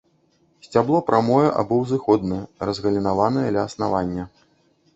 [0.67, 4.29] Сцябло прамое або узыходнае, разгалінаванае ля аснавання.